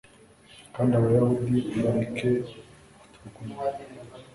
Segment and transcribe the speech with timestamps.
[0.75, 2.29] kandi abayahudi bareke
[3.11, 3.83] kuturwanya